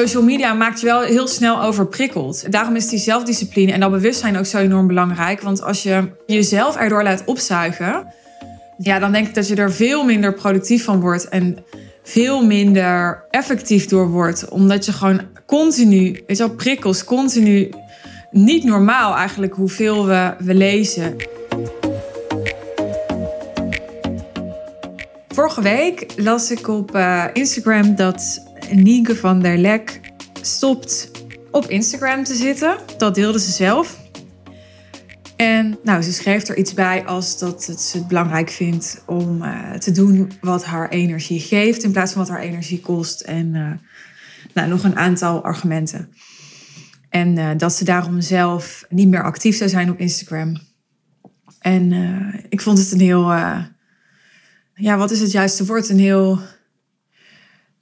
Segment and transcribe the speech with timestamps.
[0.00, 2.52] social media maakt je wel heel snel overprikkeld.
[2.52, 5.40] Daarom is die zelfdiscipline en dat bewustzijn ook zo enorm belangrijk.
[5.40, 8.06] Want als je jezelf erdoor laat opzuigen,
[8.78, 11.58] ja, dan denk ik dat je er veel minder productief van wordt en
[12.02, 14.48] veel minder effectief door wordt.
[14.48, 17.70] Omdat je gewoon continu, weet je wel, prikkels, continu
[18.30, 21.16] niet normaal eigenlijk hoeveel we, we lezen.
[25.28, 30.00] Vorige week las ik op uh, Instagram dat Nienke van der Lek
[30.42, 31.10] stopt
[31.50, 32.78] op Instagram te zitten.
[32.98, 34.04] Dat deelde ze zelf.
[35.36, 39.42] En nou, ze schreef er iets bij als dat het ze het belangrijk vindt om
[39.42, 43.20] uh, te doen wat haar energie geeft in plaats van wat haar energie kost.
[43.20, 43.72] En uh,
[44.54, 46.08] nou, nog een aantal argumenten.
[47.08, 50.60] En uh, dat ze daarom zelf niet meer actief zou zijn op Instagram.
[51.60, 51.92] En
[52.48, 53.32] ik vond het een heel,
[54.74, 55.88] ja, wat is het juiste woord?
[55.88, 56.40] Een heel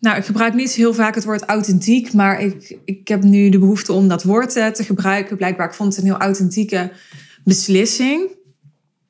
[0.04, 3.58] nou, ik gebruik niet heel vaak het woord authentiek, maar ik, ik heb nu de
[3.58, 5.36] behoefte om dat woord eh, te gebruiken.
[5.36, 6.92] Blijkbaar, ik vond het een heel authentieke
[7.44, 8.30] beslissing.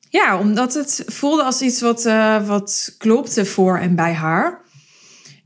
[0.09, 4.61] Ja, omdat het voelde als iets wat, uh, wat klopte voor en bij haar.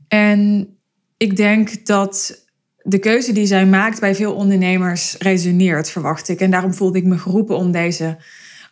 [0.08, 0.68] En
[1.16, 2.44] ik denk dat
[2.82, 6.40] de keuze die zij maakt bij veel ondernemers resoneert, verwacht ik.
[6.40, 8.16] En daarom voelde ik me geroepen om deze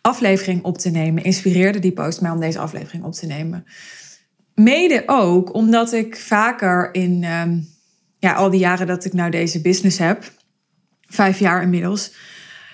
[0.01, 1.23] aflevering op te nemen.
[1.23, 3.65] Inspireerde die post mij om deze aflevering op te nemen.
[4.59, 7.57] Mede ook omdat ik vaker in ehm,
[8.17, 10.31] ja, al die jaren dat ik nou deze business heb,
[11.07, 12.13] vijf jaar inmiddels.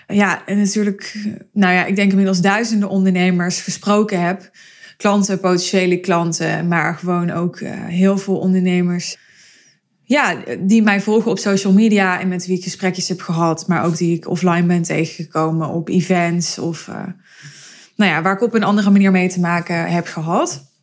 [0.07, 4.49] Ja, en natuurlijk, nou ja, ik denk inmiddels duizenden ondernemers gesproken heb.
[4.97, 9.17] Klanten, potentiële klanten, maar gewoon ook uh, heel veel ondernemers.
[10.03, 13.85] Ja, die mij volgen op social media en met wie ik gesprekjes heb gehad, maar
[13.85, 16.95] ook die ik offline ben tegengekomen op events of, uh,
[17.95, 20.73] nou ja, waar ik op een andere manier mee te maken heb gehad.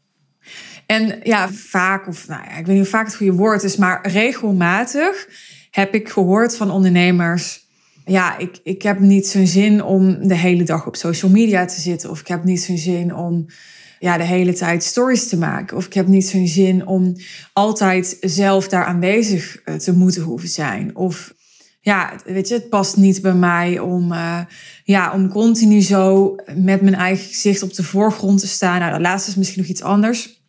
[0.93, 3.77] En ja, vaak, of nou ja, ik weet niet of vaak het goede woord is,
[3.77, 5.29] maar regelmatig
[5.71, 7.67] heb ik gehoord van ondernemers.
[8.05, 11.81] Ja, ik, ik heb niet zo'n zin om de hele dag op social media te
[11.81, 12.11] zitten.
[12.11, 13.47] Of ik heb niet zo'n zin om
[13.99, 15.77] ja, de hele tijd stories te maken.
[15.77, 17.17] Of ik heb niet zo'n zin om
[17.53, 20.97] altijd zelf daar aanwezig eh, te moeten hoeven zijn.
[20.97, 21.35] Of
[21.81, 24.41] ja, weet je, het past niet bij mij om, uh,
[24.85, 28.79] ja, om continu zo met mijn eigen gezicht op de voorgrond te staan.
[28.79, 30.42] Nou, dat laatste is misschien nog iets anders.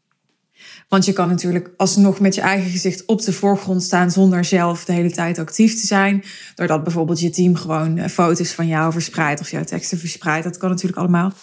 [0.88, 4.86] Want je kan natuurlijk alsnog met je eigen gezicht op de voorgrond staan zonder zelf
[4.86, 6.24] de hele tijd actief te zijn.
[6.56, 10.44] Doordat bijvoorbeeld je team gewoon eh, foto's van jou verspreidt of jouw teksten verspreidt.
[10.44, 11.34] Dat kan natuurlijk allemaal.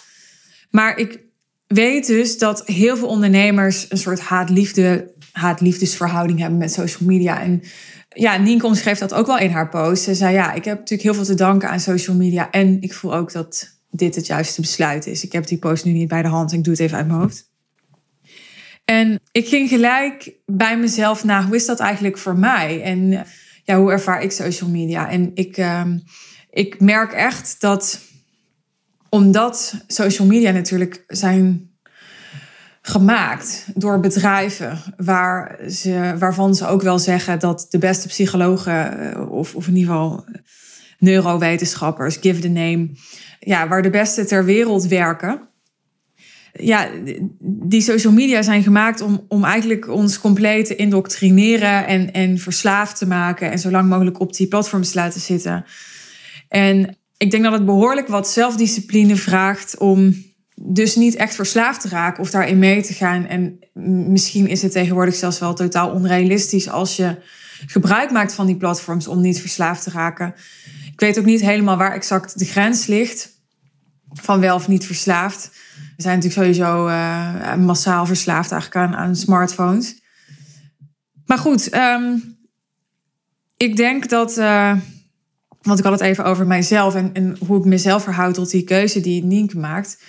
[0.70, 1.20] Maar ik
[1.66, 7.42] weet dus dat heel veel ondernemers een soort haat-liefde, haat-liefdesverhouding hebben met social media.
[7.42, 7.62] En
[8.08, 10.02] ja, Nienke schreef dat ook wel in haar post.
[10.02, 12.50] Ze zei ja, ik heb natuurlijk heel veel te danken aan social media.
[12.50, 15.24] En ik voel ook dat dit het juiste besluit is.
[15.24, 16.52] Ik heb die post nu niet bij de hand.
[16.52, 17.49] Ik doe het even uit mijn hoofd.
[18.90, 22.82] En ik ging gelijk bij mezelf na, hoe is dat eigenlijk voor mij?
[22.82, 23.26] En
[23.64, 25.10] ja, hoe ervaar ik social media?
[25.10, 25.84] En ik, uh,
[26.50, 28.00] ik merk echt dat
[29.08, 31.70] omdat social media natuurlijk zijn
[32.82, 39.30] gemaakt door bedrijven waar ze, waarvan ze ook wel zeggen dat de beste psychologen, eh,
[39.30, 40.24] of, of in ieder geval
[40.98, 42.90] neurowetenschappers, give the name,
[43.38, 45.49] ja, waar de beste ter wereld werken
[46.52, 46.88] ja,
[47.40, 52.98] die social media zijn gemaakt om, om eigenlijk ons compleet te indoctrineren en, en verslaafd
[52.98, 55.64] te maken en zo lang mogelijk op die platforms te laten zitten.
[56.48, 60.14] En ik denk dat het behoorlijk wat zelfdiscipline vraagt om
[60.54, 63.26] dus niet echt verslaafd te raken of daarin mee te gaan.
[63.26, 63.58] En
[64.10, 67.16] misschien is het tegenwoordig zelfs wel totaal onrealistisch als je
[67.66, 70.34] gebruik maakt van die platforms om niet verslaafd te raken.
[70.92, 73.39] Ik weet ook niet helemaal waar exact de grens ligt
[74.12, 75.50] van wel of niet verslaafd.
[75.96, 80.02] We zijn natuurlijk sowieso uh, massaal verslaafd eigenlijk aan, smartphones.
[81.26, 82.16] Maar goed, ehm,
[83.56, 84.38] ik denk dat.
[84.38, 84.76] Uh,
[85.60, 88.64] want ik had het even over mijzelf en, en, hoe ik mezelf verhoud tot die
[88.64, 90.02] keuze die Nienke maakt.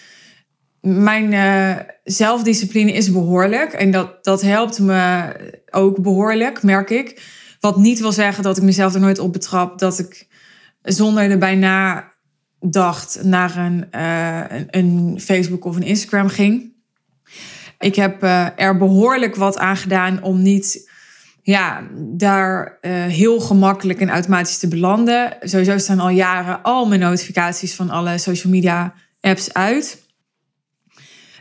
[0.82, 5.34] Mijn uh, zelfdiscipline is behoorlijk en dat, dat helpt me
[5.70, 7.22] ook behoorlijk, merk ik.
[7.60, 10.28] Wat niet wil zeggen dat ik mezelf er nooit op betrap dat ik
[10.82, 12.11] zonder er bijna
[12.62, 16.74] dacht naar uh, een, een, Facebook of een Instagram ging.
[17.80, 20.90] Ik heb uh, er behoorlijk wat aan gedaan om niet
[21.42, 25.38] ja, daar uh, heel gemakkelijk en automatisch te belanden.
[25.42, 30.04] Sowieso staan al jaren al mijn notificaties van alle social media apps uit.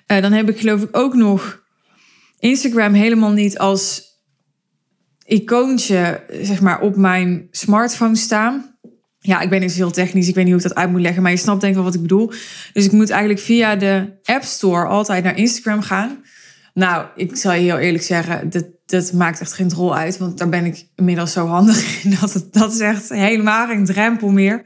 [0.06, 1.62] dan heb ik geloof ik ook nog
[2.38, 4.10] Instagram helemaal niet als
[5.24, 8.69] icoontje zeg maar, op mijn smartphone staan.
[9.22, 10.28] Ja, ik ben niet heel technisch.
[10.28, 11.22] Ik weet niet hoe ik dat uit moet leggen.
[11.22, 12.32] Maar je snapt denk ik wel wat ik bedoel.
[12.72, 16.24] Dus ik moet eigenlijk via de App Store altijd naar Instagram gaan.
[16.74, 20.18] Nou, ik zal je heel eerlijk zeggen, dat, dat maakt echt geen drol uit.
[20.18, 22.16] Want daar ben ik inmiddels zo handig in.
[22.20, 24.62] Dat, het, dat is echt helemaal geen drempel meer.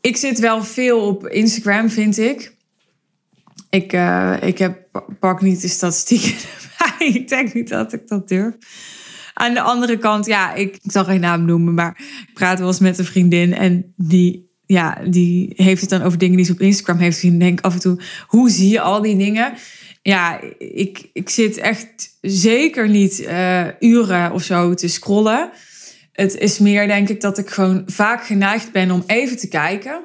[0.00, 2.56] Ik zit wel veel op Instagram, vind ik.
[3.70, 4.78] Ik, uh, ik heb,
[5.20, 6.34] pak niet de statistieken
[6.78, 7.06] erbij.
[7.06, 8.54] Ik denk niet dat ik dat durf.
[9.34, 12.00] Aan de andere kant, ja, ik, ik zal geen naam noemen, maar
[12.34, 16.36] praat wel eens met een vriendin en die, ja, die heeft het dan over dingen
[16.36, 17.38] die ze op Instagram heeft gezien.
[17.38, 19.54] denk af en toe, hoe zie je al die dingen?
[20.02, 25.50] Ja, ik, ik zit echt zeker niet uh, uren of zo te scrollen.
[26.12, 30.04] Het is meer, denk ik, dat ik gewoon vaak geneigd ben om even te kijken.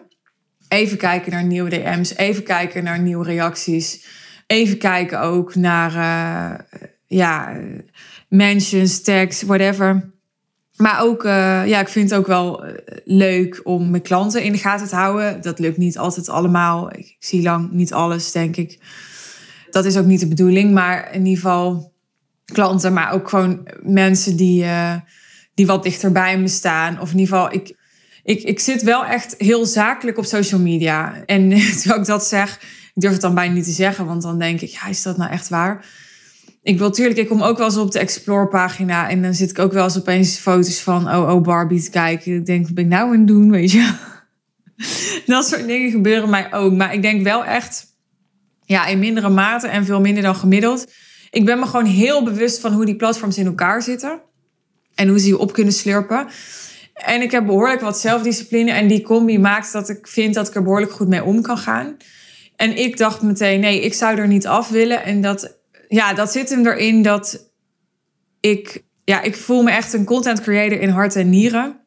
[0.68, 4.06] Even kijken naar nieuwe DM's, even kijken naar nieuwe reacties.
[4.48, 6.60] Even kijken ook naar, uh,
[7.08, 7.62] ja
[8.30, 10.17] mentions, tags, whatever.
[10.78, 12.74] Maar ook, uh, ja, ik vind het ook wel eh,
[13.06, 15.42] leuk om mijn klanten in de gaten te houden.
[15.42, 16.94] Dat lukt niet altijd allemaal.
[16.94, 18.80] Ik zie lang niet alles, denk ik.
[19.70, 20.74] Dat is ook niet de bedoeling.
[20.74, 21.94] Maar in ieder geval
[22.46, 24.96] klanten, maar ook gewoon mensen die, uh,
[25.54, 27.02] die wat dichter bij me staan.
[27.02, 27.76] Of in ieder geval, ik,
[28.24, 31.24] ik, ik zit wel echt heel zakelijk op social media.
[31.26, 31.50] En
[31.80, 32.60] terwijl ik dat zeg,
[32.94, 34.06] ik durf het dan bijna niet te zeggen.
[34.06, 35.86] Want dan denk ik, ja, is dat nou echt waar?
[36.68, 39.50] Ik wil natuurlijk, ik kom ook wel eens op de Explore pagina en dan zit
[39.50, 42.36] ik ook wel eens opeens foto's van oh, oh Barbie te kijken.
[42.36, 43.94] Ik denk, wat ben ik nou aan het doen, weet je?
[45.26, 46.74] dat soort dingen gebeuren mij ook.
[46.74, 47.86] Maar ik denk wel echt,
[48.66, 50.92] ja, in mindere mate en veel minder dan gemiddeld.
[51.30, 54.22] Ik ben me gewoon heel bewust van hoe die platforms in elkaar zitten
[54.96, 56.28] en hoe ze je op kunnen slurpen.
[56.94, 60.56] En ik heb behoorlijk wat zelfdiscipline en die combi maakt dat ik vind dat ik
[60.56, 61.98] er behoorlijk goed mee om kan gaan.
[62.56, 65.04] En ik dacht meteen, nee, ik zou er niet af willen.
[65.04, 65.57] En dat
[65.88, 67.52] ja, dat zit hem erin dat
[68.40, 71.80] ik, ja, ik voel me echt een content creator in hart en nieren.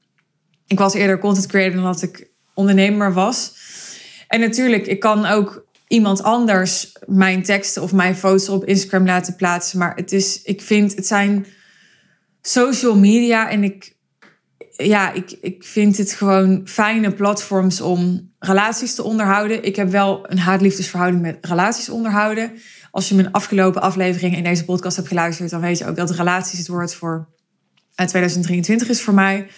[0.66, 3.54] Ik was eerder content creator dan dat ik ondernemer was.
[4.28, 9.36] En natuurlijk, ik kan ook iemand anders mijn teksten of mijn foto's op Instagram laten
[9.36, 9.78] plaatsen.
[9.78, 11.46] Maar het is, ik vind, het zijn
[12.42, 13.96] social media en ik,
[14.76, 19.64] ja, ik, ik vind het gewoon fijne platforms om relaties te onderhouden.
[19.64, 22.52] Ik heb wel een haat-liefdesverhouding met relaties onderhouden.
[22.90, 26.10] Als je mijn afgelopen aflevering in deze podcast hebt geluisterd, dan weet je ook dat
[26.10, 27.28] relaties het woord voor
[27.94, 29.48] 2023 eh, is voor mij.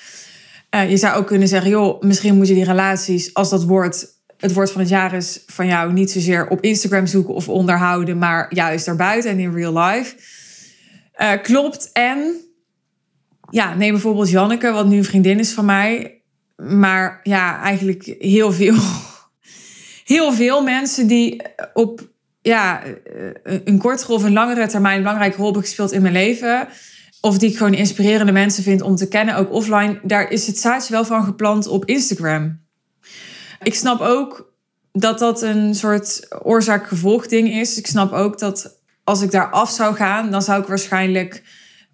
[0.74, 4.20] Uh, je zou ook kunnen zeggen, joh, misschien moet je die relaties, als dat woord
[4.42, 8.18] het woord van het jaar is van jou, niet zozeer op Instagram zoeken of onderhouden,
[8.18, 10.14] maar juist daarbuiten en in real life.
[11.20, 11.90] Uh, klopt.
[11.92, 12.34] En
[13.50, 16.22] ja, neem bijvoorbeeld Janneke, wat nu een vriendin is van mij.
[16.56, 18.74] Maar ja, eigenlijk heel veel,
[20.14, 21.42] heel veel mensen die
[21.72, 22.10] op
[22.42, 26.14] ja, eh, een kortere of een langere termijn een belangrijke rol hebben gespeeld in mijn
[26.14, 26.68] leven.
[27.20, 30.00] Of die ik gewoon inspirerende mensen vind om te kennen, ook offline.
[30.02, 32.60] Daar is het zaadje wel van geplant op Instagram.
[33.62, 34.54] Ik snap ook
[34.92, 37.78] dat dat een soort oorzaak-gevolg ding is.
[37.78, 41.42] Ik snap ook dat als ik daar af zou gaan, dan zou ik waarschijnlijk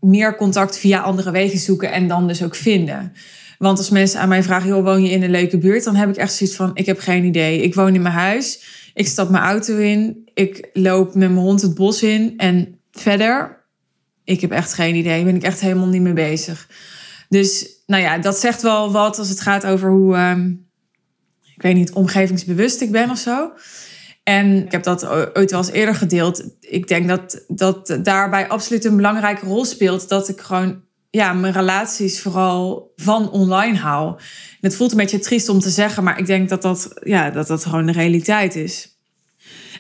[0.01, 3.13] meer contact via andere wegen zoeken en dan dus ook vinden.
[3.59, 5.85] Want als mensen aan mij vragen, joh, woon je in een leuke buurt?
[5.85, 7.63] Dan heb ik echt zoiets van, ik heb geen idee.
[7.63, 8.63] Ik woon in mijn huis,
[8.99, 13.65] ik stap mijn auto in, ik loop met mijn hond het bos in en verder,
[14.25, 15.25] ik heb echt geen idee.
[15.25, 16.69] Ben ik echt helemaal niet mee bezig.
[17.29, 20.51] Dus nou ja, dat zegt wel wat als het gaat over hoe, ehm,
[21.55, 23.53] ik weet niet, omgevingsbewust ik ben of zo.
[24.23, 26.45] En ik heb dat ooit wel eens eerder gedeeld.
[26.61, 30.09] Ik denk dat dat daarbij absoluut een belangrijke rol speelt.
[30.09, 34.21] Dat ik gewoon ja, mijn relaties vooral van online haal.
[34.61, 37.47] het voelt een beetje triest om te zeggen, maar ik denk dat dat, ja, dat,
[37.47, 38.97] dat gewoon de realiteit is.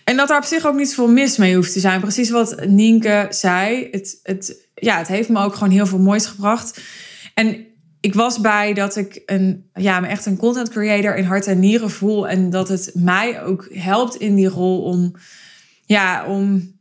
[0.04, 2.00] En dat daar op zich ook niet zoveel mis mee hoeft te zijn.
[2.00, 3.88] Precies wat Nienke zei.
[3.90, 6.80] Het, het, ja, het heeft me ook gewoon heel veel moois gebracht.
[7.34, 7.66] En
[8.00, 11.58] ik was bij dat ik een, ja, me echt een content creator in hart en
[11.58, 12.28] nieren voel.
[12.28, 15.14] En dat het mij ook helpt in die rol om,
[15.86, 16.72] ja, om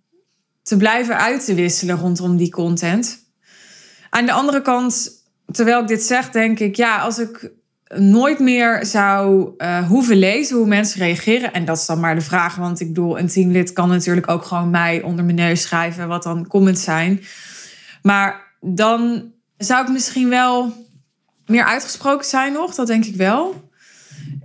[0.63, 3.26] te blijven uit te wisselen rondom die content.
[4.09, 5.09] Aan de andere kant,
[5.51, 7.51] terwijl ik dit zeg, denk ik, ja, als ik
[7.95, 11.53] nooit meer zou uh, hoeven lezen hoe mensen reageren.
[11.53, 14.43] En dat is dan maar de vraag, want ik bedoel, een teamlid kan natuurlijk ook
[14.43, 17.23] gewoon mij onder mijn neus schrijven, wat dan comments zijn.
[18.01, 20.85] Maar dan zou ik misschien wel
[21.45, 23.69] meer uitgesproken zijn nog, dat denk ik wel.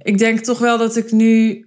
[0.02, 1.66] Ik denk toch wel dat ik nu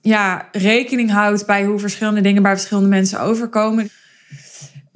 [0.00, 3.90] ja, rekening houd bij hoe verschillende dingen bij verschillende mensen overkomen.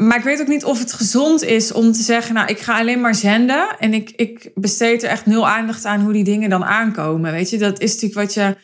[0.01, 2.79] Maar ik weet ook niet of het gezond is om te zeggen, nou, ik ga
[2.79, 3.79] alleen maar zenden.
[3.79, 7.33] En ik, ik besteed er echt nul aandacht aan hoe die dingen dan aankomen.
[7.33, 8.57] Weet je, dat is natuurlijk wat je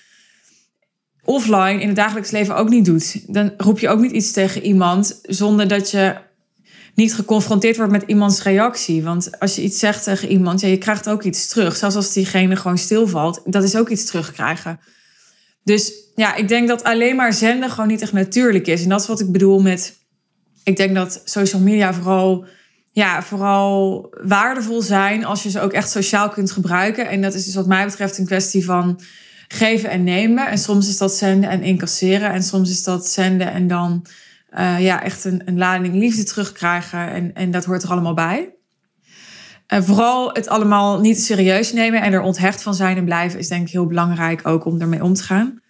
[1.25, 3.35] offline in het dagelijks leven ook niet doet.
[3.35, 6.17] Dan roep je ook niet iets tegen iemand zonder dat je
[6.95, 9.03] niet geconfronteerd wordt met iemands reactie.
[9.03, 11.77] Want als je iets zegt tegen iemand, ja, je krijgt ook iets terug.
[11.77, 14.81] Zelfs als diegene gewoon stilvalt, dat is ook iets terugkrijgen.
[15.65, 18.83] Dus ja, ik denk dat alleen maar zenden gewoon niet echt natuurlijk is.
[18.83, 20.05] En dat is wat ik bedoel met.
[20.67, 22.47] Ik denk dat social media vooral,
[22.91, 27.09] ja, vooral waardevol zijn als je ze ook echt sociaal kunt gebruiken.
[27.09, 29.01] En dat is dus wat mij betreft een kwestie van
[29.49, 30.49] geven en nemen.
[30.49, 32.33] En soms is dat zenden en incasseren.
[32.33, 34.07] En soms is dat zenden en dan
[34.59, 37.11] uh, ja, echt een, een lading liefde terugkrijgen.
[37.11, 38.55] En, en dat hoort er allemaal bij.
[39.67, 43.49] En vooral het allemaal niet serieus nemen en er onthecht van zijn en blijven is
[43.49, 45.61] denk ik heel belangrijk ook om ermee om te gaan.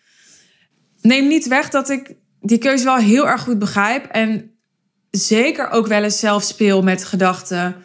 [1.00, 4.55] Neem niet weg dat ik die keuze wel heel erg goed begrijp en
[5.16, 7.76] zeker ook wel eens zelf speel met gedachten.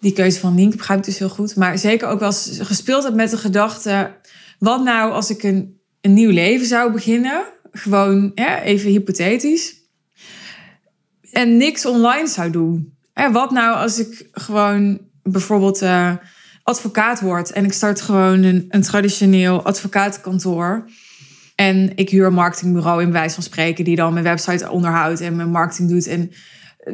[0.00, 3.14] Die keuze van Nienke begrijp ik dus heel goed, maar zeker ook wel gespeeld heb
[3.14, 4.14] met de gedachte:
[4.58, 7.44] wat nou als ik een, een nieuw leven zou beginnen?
[7.72, 9.74] Gewoon even hypothetisch.
[11.32, 12.96] En niks online zou doen.
[13.12, 16.12] En wat nou als ik gewoon bijvoorbeeld uh,
[16.62, 20.84] advocaat word en ik start gewoon een, een traditioneel advocatenkantoor.
[21.68, 25.36] En ik huur een marketingbureau in wijze van spreken, die dan mijn website onderhoudt en
[25.36, 26.06] mijn marketing doet.
[26.06, 26.30] En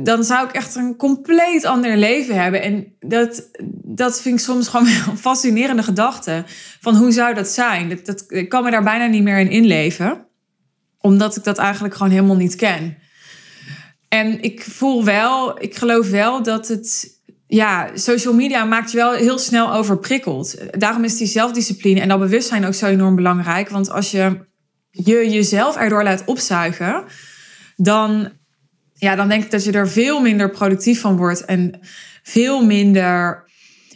[0.02, 2.62] dan zou ik echt een compleet ander leven hebben.
[2.62, 3.50] En dat,
[3.84, 6.44] dat vind ik soms gewoon een fascinerende gedachte.
[6.80, 8.00] Van hoe zou dat zijn?
[8.04, 10.26] Dat, ik kan me daar bijna niet meer in inleven.
[10.98, 12.96] Omdat ik dat eigenlijk gewoon helemaal niet ken.
[14.08, 17.16] En ik voel wel, ik geloof wel dat het.
[17.46, 20.56] Ja, social media maakt je wel heel snel overprikkeld.
[20.80, 23.68] Daarom is die zelfdiscipline en dat bewustzijn ook zo enorm belangrijk.
[23.68, 24.46] Want als je
[25.04, 27.04] je jezelf erdoor laat opzuigen,
[27.76, 28.28] dan,
[28.94, 31.80] ja, dan denk ik dat je er veel minder productief van wordt en
[32.22, 33.44] veel minder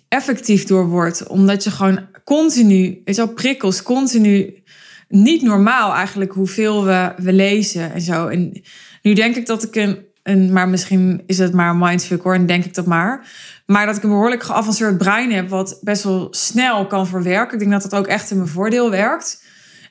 [0.08, 1.26] effectief door wordt.
[1.26, 4.62] Omdat je gewoon continu, wel, prikkels, continu
[5.08, 8.26] niet normaal eigenlijk hoeveel we, we lezen en zo.
[8.26, 8.62] En
[9.02, 12.46] nu denk ik dat ik een, een maar misschien is het maar mindfuck hoor, en
[12.46, 13.26] denk ik dat maar.
[13.66, 17.52] Maar dat ik een behoorlijk geavanceerd brein heb, wat best wel snel kan verwerken.
[17.52, 19.42] Ik denk dat dat ook echt in mijn voordeel werkt.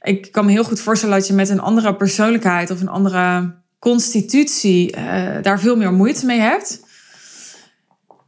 [0.02, 3.56] Ik kan me heel goed voorstellen dat je met een andere persoonlijkheid of een andere
[3.80, 6.80] constitutie uh, daar veel meer moeite mee hebt.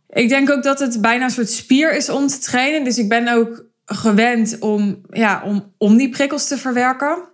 [0.10, 2.84] Ik denk ook dat het bijna een soort spier is om te trainen.
[2.84, 7.32] Dus ik ben ook gewend om, ja, om, om die prikkels te verwerken.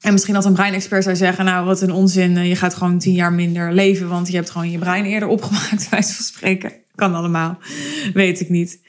[0.00, 2.98] En misschien dat een breinexpert zou zeggen, nou wat een onzin, eh, je gaat gewoon
[2.98, 6.72] tien jaar minder leven, want je hebt gewoon je brein eerder opgemaakt, wijze van spreken.
[6.94, 7.58] Kan allemaal,
[8.14, 8.80] weet ik niet.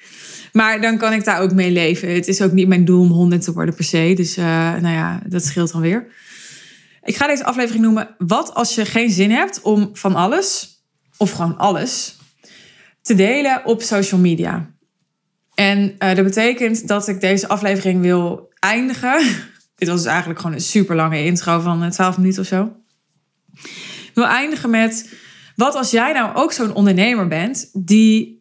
[0.52, 2.14] Maar dan kan ik daar ook mee leven.
[2.14, 4.94] Het is ook niet mijn doel om honderd te worden per se, dus uh, nou
[4.94, 6.08] ja, dat scheelt dan weer.
[7.04, 10.80] Ik ga deze aflevering noemen, wat als je geen zin hebt om van alles,
[11.18, 12.18] of gewoon alles,
[13.02, 14.70] te delen op social media.
[15.56, 19.22] En uh, dat betekent dat ik deze aflevering wil eindigen
[19.82, 22.76] dit was dus eigenlijk gewoon een super lange intro van 12 eh, minuten of zo.
[23.54, 25.14] Ik wil eindigen met:
[25.56, 28.41] wat als jij nou ook zo'n ondernemer bent die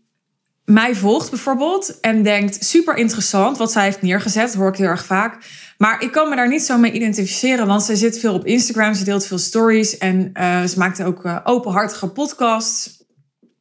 [0.71, 5.05] mij volgt bijvoorbeeld en denkt super interessant wat zij heeft neergezet, hoor ik heel erg
[5.05, 5.39] vaak.
[5.79, 8.95] Maar ik kan me daar niet zo mee identificeren, want ze zit veel op Instagram,
[8.95, 13.05] ze deelt veel stories en uh, ze maakt ook uh, openhartige podcasts.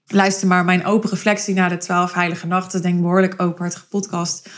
[0.06, 4.50] Luister maar mijn open reflectie na de 12 heilige nachten, denk behoorlijk openhartige podcast.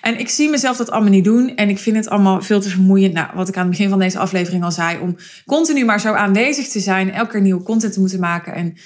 [0.00, 1.54] En ik zie mezelf dat allemaal niet doen.
[1.54, 3.14] En ik vind het allemaal veel te vermoeiend.
[3.14, 4.98] Nou, wat ik aan het begin van deze aflevering al zei.
[4.98, 5.16] Om
[5.46, 7.12] continu maar zo aanwezig te zijn.
[7.12, 8.54] Elke keer nieuwe content te moeten maken.
[8.54, 8.76] En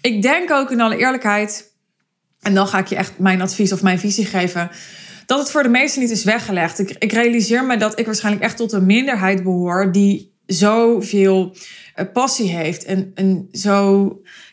[0.00, 1.69] ik denk ook in alle eerlijkheid.
[2.40, 4.70] En dan ga ik je echt mijn advies of mijn visie geven.
[5.26, 6.78] Dat het voor de meesten niet is weggelegd.
[6.78, 9.92] Ik, ik realiseer me dat ik waarschijnlijk echt tot een minderheid behoor.
[9.92, 11.56] Die zoveel
[11.94, 12.84] eh, passie heeft.
[12.84, 14.08] En, en zo,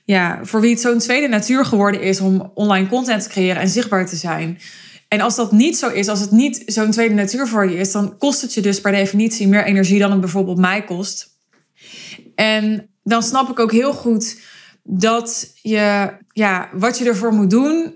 [0.05, 3.69] ja, voor wie het zo'n tweede natuur geworden is om online content te creëren en
[3.69, 4.59] zichtbaar te zijn.
[5.07, 7.91] En als dat niet zo is, als het niet zo'n tweede natuur voor je is,
[7.91, 11.39] dan kost het je dus per definitie meer energie dan het bijvoorbeeld mij kost.
[12.35, 14.37] En dan snap ik ook heel goed
[14.89, 17.95] dat je, ja, wat je ervoor moet doen,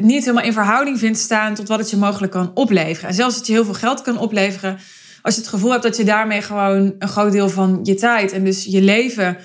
[0.00, 3.08] niet helemaal in verhouding vindt staan tot wat het je mogelijk kan opleveren.
[3.08, 4.78] En zelfs dat je heel veel geld kan opleveren,
[5.22, 8.32] als je het gevoel hebt dat je daarmee gewoon een groot deel van je tijd
[8.32, 9.38] en dus je leven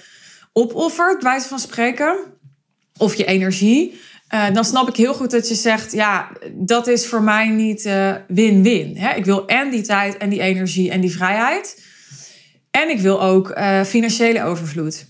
[0.53, 2.17] opoffert, wijze van spreken,
[2.97, 3.99] of je energie,
[4.33, 7.85] uh, dan snap ik heel goed dat je zegt, ja, dat is voor mij niet
[7.85, 8.97] uh, win-win.
[9.15, 11.85] ik wil en die tijd en die energie en die vrijheid.
[12.71, 15.05] En ik wil ook financiële overvloed.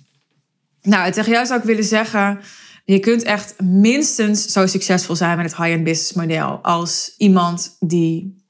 [0.88, 2.40] Nou, tegen jou zou ik willen zeggen,
[2.86, 8.46] je kunt echt minstens zo succesvol zijn met het high-end business model als iemand die,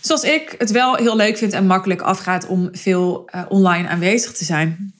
[0.00, 4.44] zoals ik, het wel heel leuk vindt en makkelijk afgaat om veel online aanwezig te
[4.44, 4.94] zijn.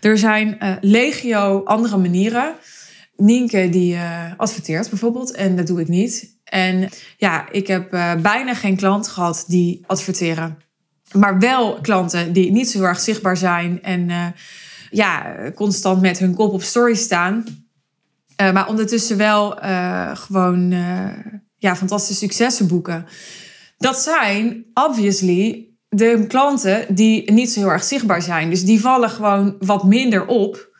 [0.00, 2.54] Er zijn legio andere manieren
[3.16, 6.36] Nienke die uh, adverteert bijvoorbeeld en dat doe ik niet.
[6.44, 7.90] En ja, ik heb
[8.22, 10.58] bijna geen klant gehad die adverteren.
[11.12, 14.34] Maar wel klanten die niet zo erg zichtbaar zijn en
[14.92, 17.44] ja, constant met hun kop op story staan.
[18.36, 19.50] maar ondertussen wel
[20.14, 20.70] gewoon
[21.58, 23.06] ja, fantastische successen boeken.
[23.78, 28.50] Dat zijn obviously de klanten die niet zo heel erg zichtbaar zijn.
[28.50, 30.70] Dus die vallen gewoon wat minder op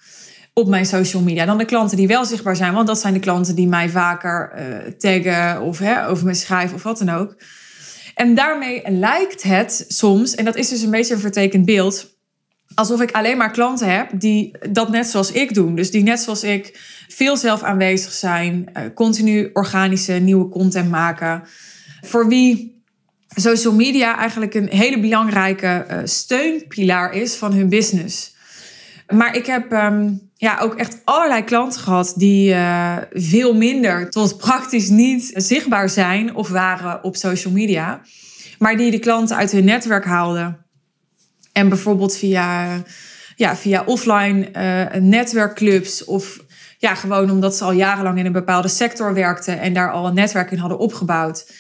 [0.55, 2.75] op mijn social media dan de klanten die wel zichtbaar zijn.
[2.75, 4.53] Want dat zijn de klanten die mij vaker
[4.99, 7.37] taggen of hè, over me schrijven of wat dan ook.
[8.15, 12.12] En daarmee lijkt het soms, en dat is dus een beetje een vertekend beeld,
[12.75, 15.75] alsof ik alleen maar klanten heb die dat net zoals ik doen.
[15.75, 21.43] Dus die net zoals ik veel zelf aanwezig zijn, uh, continu organische nieuwe content maken.
[22.01, 22.83] Voor wie
[23.29, 28.35] social media eigenlijk een hele belangrijke uh, steunpilaar is van hun business.
[29.09, 34.37] Maar ik heb um, ja, ook echt allerlei klanten gehad die uh, veel minder tot
[34.37, 38.01] praktisch niet zichtbaar zijn of waren op social media.
[38.59, 40.62] Maar die de klanten uit hun netwerk haalden.
[41.53, 42.83] En bijvoorbeeld via,
[43.37, 46.41] ja, via offline uh, netwerkclubs of
[46.79, 50.15] ja, gewoon omdat ze al jarenlang in een bepaalde sector werkten en daar al een
[50.15, 51.53] netwerk in hadden opgebouwd.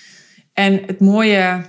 [0.52, 1.60] En het mooie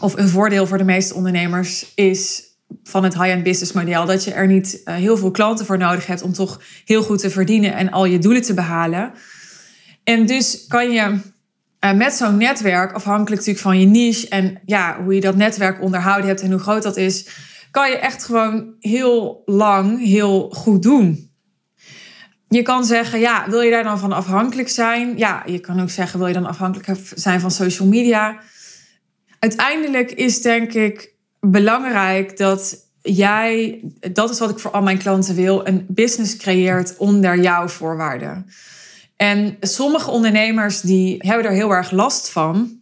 [0.00, 2.42] of een voordeel voor de meeste ondernemers is
[2.82, 4.06] van het high-end business model.
[4.06, 7.18] Dat je er niet uh, heel veel klanten voor nodig hebt om toch heel goed
[7.18, 9.12] te verdienen en al je doelen te behalen.
[10.04, 11.20] En dus kan je
[11.84, 15.82] uh, met zo'n netwerk, afhankelijk natuurlijk van je niche en ja, hoe je dat netwerk
[15.82, 17.28] onderhouden hebt en hoe groot dat is,
[17.70, 21.30] kan je echt gewoon heel lang heel goed doen.
[22.48, 25.18] Je kan zeggen, ja, wil je daar dan van afhankelijk zijn?
[25.18, 28.38] Ja, je kan ook zeggen, wil je dan afhankelijk zijn van social media?
[29.38, 33.80] Uiteindelijk is denk ik belangrijk dat jij,
[34.12, 38.46] dat is wat ik voor al mijn klanten wil, een business creëert onder jouw voorwaarden.
[39.16, 42.79] En sommige ondernemers die hebben er heel erg last van.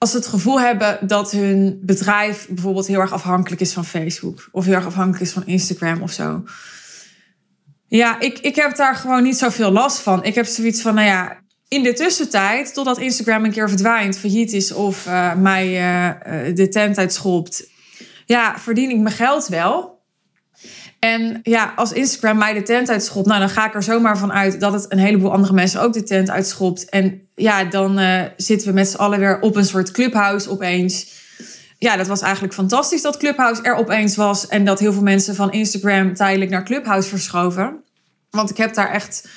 [0.00, 4.48] Als ze het gevoel hebben dat hun bedrijf bijvoorbeeld heel erg afhankelijk is van Facebook.
[4.52, 6.44] Of heel erg afhankelijk is van Instagram of zo.
[7.86, 10.24] Ja, ik, ik heb daar gewoon niet zoveel last van.
[10.24, 11.38] Ik heb zoiets van, nou ja,
[11.68, 16.68] in de tussentijd, totdat Instagram een keer verdwijnt, failliet is of uh, mij uh, de
[16.68, 17.68] tent uitschopt,
[18.26, 19.98] ja, verdien ik mijn geld wel.
[20.98, 24.32] En ja, als Instagram mij de tent uitschopt, nou dan ga ik er zomaar van
[24.32, 26.88] uit dat het een heleboel andere mensen ook de tent uitschopt.
[26.88, 31.18] En ja, dan uh, zitten we met z'n allen weer op een soort clubhouse opeens.
[31.78, 35.34] Ja, dat was eigenlijk fantastisch dat Clubhouse er opeens was en dat heel veel mensen
[35.34, 37.82] van Instagram tijdelijk naar Clubhouse verschoven.
[38.30, 39.28] Want ik heb daar echt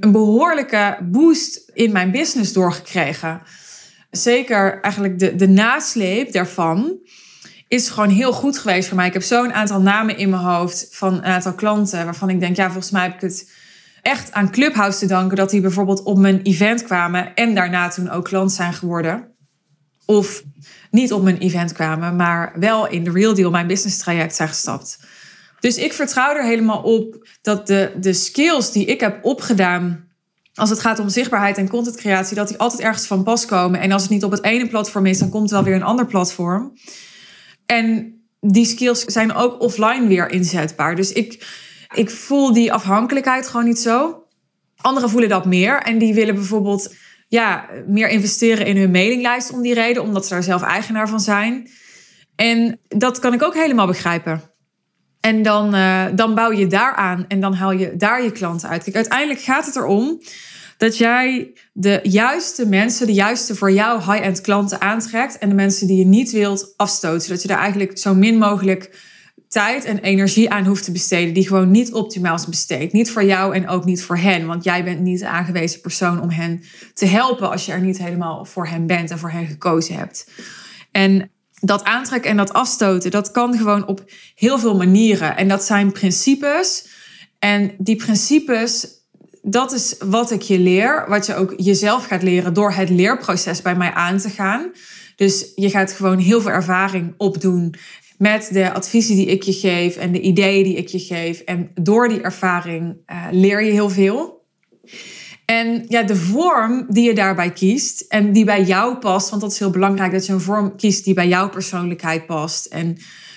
[0.00, 3.42] een behoorlijke boost in mijn business doorgekregen.
[4.10, 6.98] Zeker eigenlijk de, de nasleep daarvan
[7.68, 9.06] is gewoon heel goed geweest voor mij.
[9.06, 12.56] Ik heb zo'n aantal namen in mijn hoofd van een aantal klanten waarvan ik denk,
[12.56, 13.50] ja, volgens mij heb ik het
[14.06, 18.10] echt aan Clubhouse te danken dat die bijvoorbeeld op mijn event kwamen en daarna toen
[18.10, 19.34] ook klant zijn geworden.
[20.04, 20.42] Of
[20.90, 24.48] niet op mijn event kwamen, maar wel in de Real Deal, mijn business traject zijn
[24.48, 24.98] gestapt.
[25.60, 30.04] Dus ik vertrouw er helemaal op dat de, de skills die ik heb opgedaan
[30.54, 33.80] als het gaat om zichtbaarheid en contentcreatie, dat die altijd ergens van pas komen.
[33.80, 35.82] En als het niet op het ene platform is, dan komt het wel weer een
[35.82, 36.72] ander platform.
[37.66, 40.96] En die skills zijn ook offline weer inzetbaar.
[40.96, 41.46] Dus ik,
[41.94, 44.24] ik voel die afhankelijkheid gewoon niet zo.
[44.76, 46.94] Anderen voelen dat meer en die willen bijvoorbeeld
[47.28, 51.20] ja, meer investeren in hun mailinglijst om die reden, omdat ze daar zelf eigenaar van
[51.20, 51.70] zijn.
[52.36, 54.42] En dat kan ik ook helemaal begrijpen.
[55.20, 58.68] En dan, uh, dan bouw je daar aan en dan haal je daar je klanten
[58.68, 58.82] uit.
[58.84, 60.20] Kijk, uiteindelijk gaat het erom
[60.76, 65.86] dat jij de juiste mensen, de juiste voor jou high-end klanten aantrekt en de mensen
[65.86, 67.20] die je niet wilt afstoten.
[67.20, 69.04] Zodat je daar eigenlijk zo min mogelijk
[69.56, 72.92] tijd en energie aan hoeft te besteden, die gewoon niet optimaal is besteed.
[72.92, 76.20] Niet voor jou en ook niet voor hen, want jij bent niet de aangewezen persoon
[76.22, 76.62] om hen
[76.94, 80.30] te helpen als je er niet helemaal voor hen bent en voor hen gekozen hebt.
[80.90, 85.36] En dat aantrekken en dat afstoten, dat kan gewoon op heel veel manieren.
[85.36, 86.88] En dat zijn principes.
[87.38, 88.86] En die principes,
[89.42, 91.04] dat is wat ik je leer.
[91.08, 94.70] Wat je ook jezelf gaat leren door het leerproces bij mij aan te gaan.
[95.16, 97.74] Dus je gaat gewoon heel veel ervaring opdoen
[98.18, 101.40] met de adviezen die ik je geef en de ideeën die ik je geef.
[101.40, 104.44] En door die ervaring uh, leer je heel veel.
[105.44, 109.52] En ja, de vorm die je daarbij kiest en die bij jou past, want dat
[109.52, 112.96] is heel belangrijk dat je een vorm kiest die bij jouw persoonlijkheid past en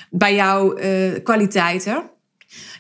[0.10, 2.10] bij jouw uh, kwaliteiten.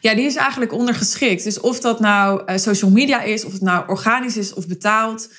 [0.01, 1.43] Ja, die is eigenlijk ondergeschikt.
[1.43, 5.29] Dus of dat nou uh, social media is, of het nou organisch is of betaald,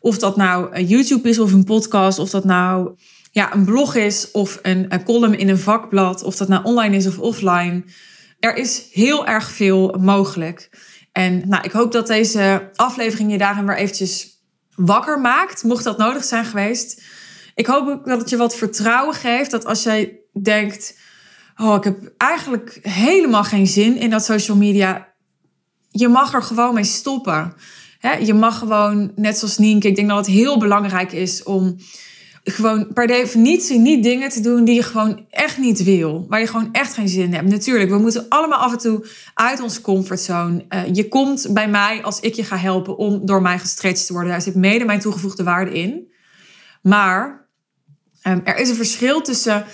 [0.00, 2.96] of dat nou YouTube is of een podcast, of dat nou
[3.38, 6.96] ja, een blog is of een, een column in een vakblad, of dat nou online
[6.96, 7.84] is of offline.
[8.40, 10.70] Er is heel erg veel mogelijk.
[11.12, 14.28] En nou, ik hoop dat deze aflevering je daarin weer eventjes
[14.74, 17.02] wakker maakt, mocht dat nodig zijn geweest.
[17.54, 20.98] Ik hoop ook dat het je wat vertrouwen geeft, dat als jij denkt,
[21.56, 25.08] oh, ik heb eigenlijk helemaal geen zin in dat social media,
[25.90, 27.54] je mag er gewoon mee stoppen.
[28.20, 31.76] je mag gewoon, net zoals Nienke, ik denk dat het heel belangrijk is om
[32.50, 36.26] gewoon per definitie niet dingen te doen die je gewoon echt niet wil.
[36.28, 37.48] Waar je gewoon echt geen zin in hebt.
[37.48, 40.64] Natuurlijk, we moeten allemaal af en toe uit onze comfortzone.
[40.68, 44.12] Uh, je komt bij mij als ik je ga helpen om door mij gestretched te
[44.12, 44.30] worden.
[44.30, 46.12] Daar zit mede mijn toegevoegde waarde in.
[46.82, 47.48] Maar
[48.22, 49.64] um, er is een verschil tussen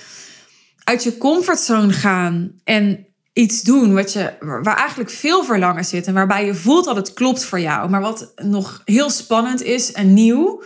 [0.84, 6.14] uit je comfortzone gaan en iets doen wat je, waar eigenlijk veel verlangen zit en
[6.14, 10.14] waarbij je voelt dat het klopt voor jou, maar wat nog heel spannend is en
[10.14, 10.62] nieuw.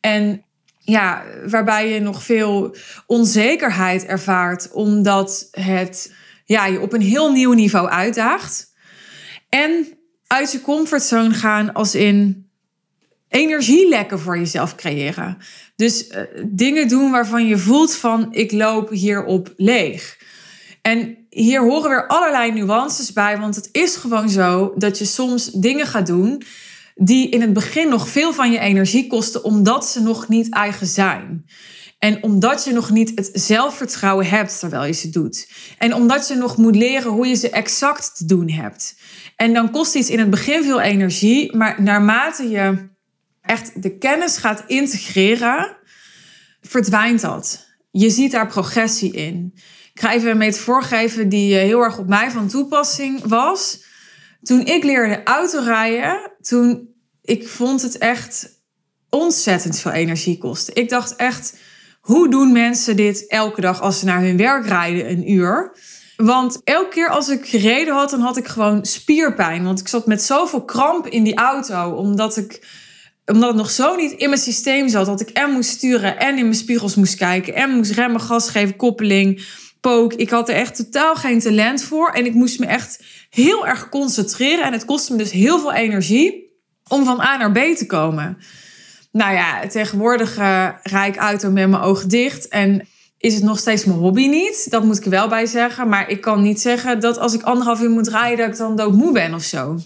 [0.00, 0.44] En
[0.90, 2.76] ja, waarbij je nog veel
[3.06, 6.12] onzekerheid ervaart, omdat het
[6.44, 8.72] ja, je op een heel nieuw niveau uitdaagt.
[9.48, 9.86] En
[10.26, 12.48] uit je comfortzone gaan als in
[13.28, 15.38] energielekken voor jezelf creëren.
[15.76, 20.18] Dus uh, dingen doen waarvan je voelt van ik loop hierop leeg.
[20.82, 25.44] En hier horen weer allerlei nuances bij, want het is gewoon zo dat je soms
[25.50, 26.42] dingen gaat doen
[27.02, 30.86] die in het begin nog veel van je energie kosten, omdat ze nog niet eigen
[30.86, 31.44] zijn.
[31.98, 35.48] En omdat je nog niet het zelfvertrouwen hebt terwijl je ze doet.
[35.78, 38.96] En omdat je nog moet leren hoe je ze exact te doen hebt.
[39.36, 42.88] En dan kost iets in het begin veel energie, maar naarmate je
[43.42, 45.76] echt de kennis gaat integreren,
[46.60, 47.66] verdwijnt dat.
[47.90, 49.52] Je ziet daar progressie in.
[49.94, 53.88] Ik ga even met voorgeven die eh, heel erg op mij van toepassing was.
[54.42, 56.88] Toen ik leerde autorijden, toen
[57.22, 58.62] ik vond het echt
[59.08, 60.74] ontzettend veel energie kosten.
[60.74, 61.58] Ik dacht echt,
[62.00, 65.76] hoe doen mensen dit elke dag als ze naar hun werk rijden een uur?
[66.16, 69.64] Want elke keer als ik gereden had, dan had ik gewoon spierpijn.
[69.64, 72.78] Want ik zat met zoveel kramp in die auto, omdat ik
[73.26, 76.36] omdat het nog zo niet in mijn systeem zat dat ik en moest sturen en
[76.36, 79.46] in mijn spiegels moest kijken en moest remmen, gas geven, koppeling,
[79.80, 80.14] pook.
[80.14, 83.88] Ik had er echt totaal geen talent voor en ik moest me echt heel erg
[83.88, 86.48] concentreren en het kostte me dus heel veel energie
[86.88, 88.38] om van A naar B te komen.
[89.12, 92.88] Nou ja, tegenwoordig uh, rijd ik auto met mijn ogen dicht en
[93.18, 94.70] is het nog steeds mijn hobby niet.
[94.70, 95.88] Dat moet ik er wel bij zeggen.
[95.88, 98.76] Maar ik kan niet zeggen dat als ik anderhalf uur moet rijden, dat ik dan
[98.76, 99.78] doodmoe ben of zo.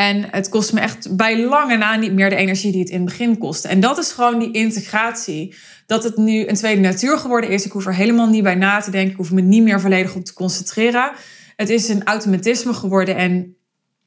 [0.00, 3.00] En het kost me echt bij lange na niet meer de energie die het in
[3.00, 3.68] het begin kostte.
[3.68, 5.54] En dat is gewoon die integratie.
[5.86, 7.64] Dat het nu een tweede natuur geworden is.
[7.64, 9.10] Ik hoef er helemaal niet bij na te denken.
[9.10, 11.12] Ik hoef me niet meer volledig op te concentreren.
[11.56, 13.16] Het is een automatisme geworden.
[13.16, 13.56] En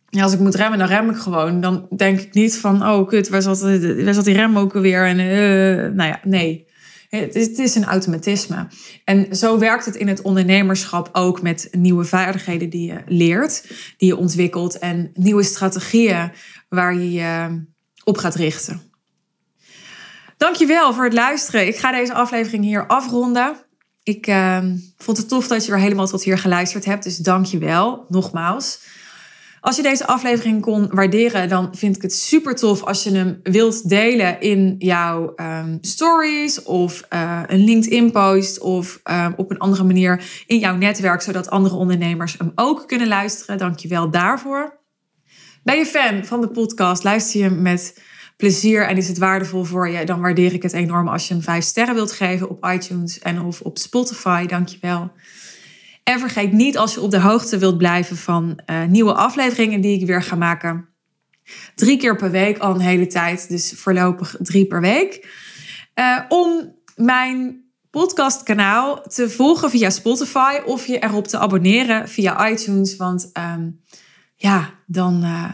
[0.09, 1.61] als ik moet remmen, dan rem ik gewoon.
[1.61, 3.61] Dan denk ik niet van, oh kut, waar zat,
[4.03, 5.05] waar zat die rem ook alweer?
[5.05, 6.67] En uh, nou ja, nee.
[7.19, 8.67] Het is, een automatisme.
[9.05, 14.07] En zo werkt het in het ondernemerschap ook met nieuwe vaardigheden die je leert, die
[14.07, 16.31] je ontwikkelt en nieuwe strategieën
[16.69, 17.63] waar je je
[18.03, 18.81] op gaat richten.
[20.37, 21.67] Dankjewel voor het luisteren.
[21.67, 23.55] Ik ga deze aflevering hier afronden.
[24.03, 24.57] Ik uh,
[24.97, 28.79] vond het tof dat je er helemaal tot hier geluisterd hebt, dus dankjewel nogmaals.
[29.63, 33.39] Als je deze aflevering kon waarderen, dan vind ik het super tof als je hem
[33.43, 39.83] wilt delen in jouw um, stories of uh, een LinkedIn-post of um, op een andere
[39.83, 43.57] manier in jouw netwerk, zodat andere ondernemers hem ook kunnen luisteren.
[43.57, 44.79] Dank je wel daarvoor.
[45.63, 47.03] Ben je fan van de podcast?
[47.03, 48.01] Luister je hem met
[48.37, 50.05] plezier en is het waardevol voor je?
[50.05, 53.41] Dan waardeer ik het enorm als je hem vijf sterren wilt geven op iTunes en
[53.41, 54.45] of op Spotify.
[54.45, 55.11] Dank je wel.
[56.03, 59.99] En vergeet niet als je op de hoogte wilt blijven van uh, nieuwe afleveringen die
[59.99, 60.87] ik weer ga maken.
[61.75, 65.27] Drie keer per week al een hele tijd, dus voorlopig drie per week.
[65.95, 72.95] Uh, om mijn podcastkanaal te volgen via Spotify of je erop te abonneren via iTunes.
[72.95, 73.81] Want um,
[74.35, 75.51] ja, dan uh,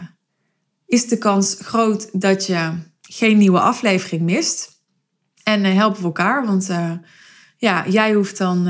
[0.86, 4.68] is de kans groot dat je geen nieuwe aflevering mist.
[5.42, 6.70] En helpen we elkaar, want
[7.56, 8.66] ja, jij hoeft dan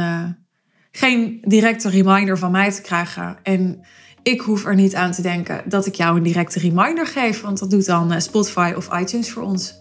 [0.92, 3.36] geen directe reminder van mij te krijgen.
[3.42, 3.80] En
[4.22, 7.40] ik hoef er niet aan te denken dat ik jou een directe reminder geef.
[7.40, 9.74] Want dat doet dan eh, Spotify of iTunes voor ons.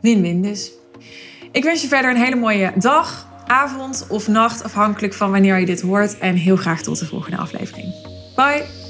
[0.00, 0.72] Win-win dus.
[1.52, 5.66] Ik wens je verder een hele mooie dag, avond of nacht, afhankelijk van wanneer je
[5.66, 6.18] dit hoort.
[6.18, 7.94] En heel graag tot de volgende aflevering.
[8.34, 8.85] Bye!